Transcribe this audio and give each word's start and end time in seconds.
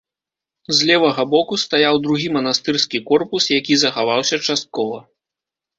З 0.77 0.87
левага 0.89 1.25
боку 1.33 1.59
стаяў 1.65 1.95
другі 2.07 2.33
манастырскі 2.39 3.05
корпус, 3.11 3.43
які 3.59 3.73
захаваўся 3.87 4.45
часткова. 4.49 4.99